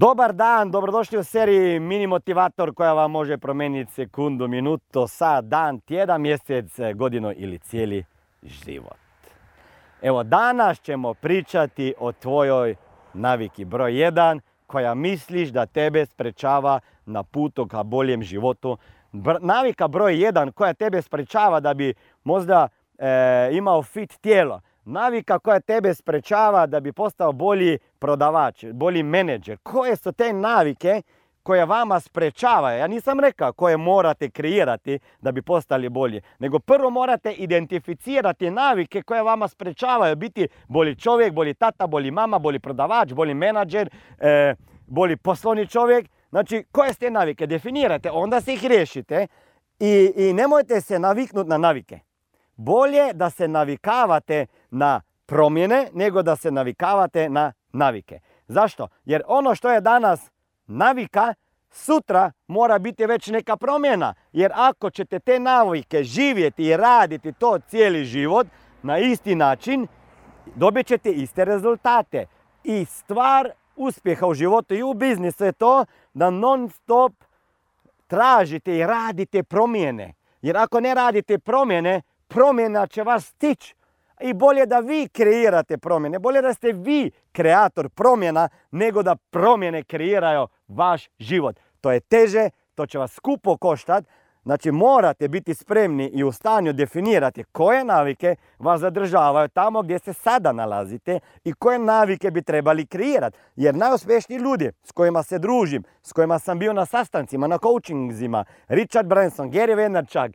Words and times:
Dobar 0.00 0.32
dan, 0.32 0.70
dobrodošli 0.70 1.18
u 1.18 1.24
seriji 1.24 1.80
Mini 1.80 2.06
Motivator 2.06 2.74
koja 2.74 2.92
vam 2.92 3.10
može 3.10 3.38
promijeniti 3.38 3.92
sekundu, 3.92 4.48
minuto, 4.48 5.08
sat, 5.08 5.44
dan, 5.44 5.80
tjedan, 5.80 6.20
mjesec, 6.20 6.66
godinu 6.94 7.32
ili 7.36 7.58
cijeli 7.58 8.04
život. 8.42 8.96
Evo 10.02 10.22
danas 10.22 10.80
ćemo 10.80 11.14
pričati 11.14 11.94
o 11.98 12.12
tvojoj 12.12 12.74
naviki 13.14 13.64
broj 13.64 13.92
1 13.92 14.40
koja 14.66 14.94
misliš 14.94 15.48
da 15.48 15.66
tebe 15.66 16.06
sprečava 16.06 16.80
na 17.06 17.22
putu 17.22 17.66
ka 17.66 17.82
boljem 17.82 18.22
životu. 18.22 18.78
navika 19.40 19.88
broj 19.88 20.12
1 20.12 20.52
koja 20.52 20.74
tebe 20.74 21.02
sprečava 21.02 21.60
da 21.60 21.74
bi 21.74 21.94
možda 22.24 22.68
e, 22.98 23.50
imao 23.52 23.82
fit 23.82 24.20
tijelo 24.20 24.60
navika 24.88 25.38
koja 25.38 25.60
tebe 25.60 25.94
sprečava 25.94 26.66
da 26.66 26.80
bi 26.80 26.92
postao 26.92 27.32
bolji 27.32 27.78
prodavač, 27.98 28.64
bolji 28.72 29.02
menedžer. 29.02 29.58
Koje 29.62 29.96
su 29.96 30.12
te 30.12 30.32
navike 30.32 31.02
koje 31.42 31.64
vama 31.64 32.00
sprečavaju? 32.00 32.78
Ja 32.78 32.86
nisam 32.86 33.20
rekao 33.20 33.52
koje 33.52 33.76
morate 33.76 34.30
kreirati 34.30 34.98
da 35.20 35.32
bi 35.32 35.42
postali 35.42 35.88
bolji, 35.88 36.20
nego 36.38 36.58
prvo 36.58 36.90
morate 36.90 37.32
identificirati 37.32 38.50
navike 38.50 39.02
koje 39.02 39.22
vama 39.22 39.48
sprečavaju 39.48 40.16
biti 40.16 40.48
bolji 40.68 40.96
čovjek, 40.96 41.32
bolji 41.32 41.54
tata, 41.54 41.86
bolji 41.86 42.10
mama, 42.10 42.38
bolji 42.38 42.58
prodavač, 42.58 43.12
bolji 43.12 43.34
menadžer, 43.34 43.90
e, 44.18 44.54
bolji 44.86 45.16
poslovni 45.16 45.66
čovjek. 45.66 46.06
Znači, 46.30 46.64
koje 46.72 46.92
ste 46.92 47.10
navike? 47.10 47.46
Definirate, 47.46 48.10
onda 48.10 48.40
se 48.40 48.52
ih 48.52 48.64
riješite 48.66 49.26
i, 49.80 50.12
i 50.16 50.32
nemojte 50.32 50.80
se 50.80 50.98
naviknuti 50.98 51.48
na 51.48 51.58
navike. 51.58 52.07
Bolje 52.58 53.12
da 53.12 53.30
se 53.30 53.48
navikavate 53.48 54.46
na 54.70 55.00
promjene 55.26 55.88
nego 55.94 56.22
da 56.22 56.36
se 56.36 56.50
navikavate 56.50 57.28
na 57.28 57.52
navike. 57.72 58.20
Zašto? 58.48 58.88
Jer 59.04 59.22
ono 59.26 59.54
što 59.54 59.70
je 59.70 59.80
danas 59.80 60.30
navika, 60.66 61.34
sutra 61.70 62.32
mora 62.46 62.78
biti 62.78 63.06
već 63.06 63.26
neka 63.26 63.56
promjena. 63.56 64.14
Jer 64.32 64.52
ako 64.54 64.90
ćete 64.90 65.18
te 65.18 65.38
navike 65.40 66.02
živjeti 66.04 66.64
i 66.64 66.76
raditi 66.76 67.32
to 67.32 67.58
cijeli 67.58 68.04
život 68.04 68.46
na 68.82 68.98
isti 68.98 69.34
način, 69.34 69.86
dobit 70.54 70.86
ćete 70.86 71.10
iste 71.10 71.44
rezultate. 71.44 72.26
I 72.64 72.84
stvar 72.84 73.50
uspjeha 73.76 74.26
u 74.26 74.34
životu 74.34 74.74
i 74.74 74.82
u 74.82 74.94
biznisu 74.94 75.44
je 75.44 75.52
to 75.52 75.84
da 76.14 76.30
non 76.30 76.68
stop 76.68 77.12
tražite 78.06 78.76
i 78.76 78.86
radite 78.86 79.42
promjene. 79.42 80.14
Jer 80.42 80.56
ako 80.56 80.80
ne 80.80 80.94
radite 80.94 81.38
promjene, 81.38 82.02
promjena 82.28 82.86
će 82.86 83.02
vas 83.02 83.26
stići. 83.26 83.74
I 84.20 84.34
bolje 84.34 84.66
da 84.66 84.78
vi 84.78 85.08
kreirate 85.08 85.78
promjene, 85.78 86.18
bolje 86.18 86.42
da 86.42 86.54
ste 86.54 86.72
vi 86.72 87.10
kreator 87.32 87.88
promjena 87.88 88.48
nego 88.70 89.02
da 89.02 89.16
promjene 89.16 89.82
kreiraju 89.82 90.46
vaš 90.68 91.08
život. 91.18 91.56
To 91.80 91.92
je 91.92 92.00
teže, 92.00 92.50
to 92.74 92.86
će 92.86 92.98
vas 92.98 93.12
skupo 93.12 93.56
koštati, 93.56 94.08
Znači 94.48 94.72
morate 94.72 95.28
biti 95.28 95.54
spremni 95.54 96.06
i 96.06 96.24
u 96.24 96.32
stanju 96.32 96.72
definirati 96.72 97.44
koje 97.44 97.84
navike 97.84 98.36
vas 98.58 98.80
zadržavaju 98.80 99.48
tamo 99.48 99.82
gdje 99.82 99.98
se 99.98 100.12
sada 100.12 100.52
nalazite 100.52 101.20
i 101.44 101.52
koje 101.52 101.78
navike 101.78 102.30
bi 102.30 102.42
trebali 102.42 102.86
kreirati. 102.86 103.38
Jer 103.56 103.74
najuspješniji 103.74 104.38
ljudi 104.38 104.70
s 104.82 104.92
kojima 104.92 105.22
se 105.22 105.38
družim, 105.38 105.84
s 106.02 106.12
kojima 106.12 106.38
sam 106.38 106.58
bio 106.58 106.72
na 106.72 106.86
sastancima, 106.86 107.46
na 107.46 107.58
coachingzima, 107.58 108.44
Richard 108.68 109.08
Branson, 109.08 109.50
Gary 109.50 109.76
Vaynerchuk, 109.76 110.32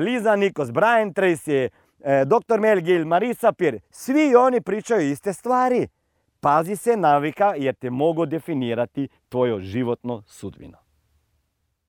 Liza 0.00 0.36
Nikos, 0.36 0.72
Brian 0.72 1.12
Tracy, 1.12 1.68
eh, 2.04 2.24
Dr. 2.24 2.60
Mel 2.60 2.80
Gill, 2.80 3.04
Marisa 3.04 3.52
Peer, 3.52 3.80
svi 3.90 4.34
oni 4.34 4.60
pričaju 4.60 5.10
iste 5.10 5.32
stvari. 5.32 5.88
Pazi 6.40 6.76
se 6.76 6.96
navika 6.96 7.54
jer 7.56 7.74
te 7.74 7.90
mogu 7.90 8.26
definirati 8.26 9.08
tvoju 9.28 9.60
životnu 9.60 10.22
sudbinu. 10.26 10.85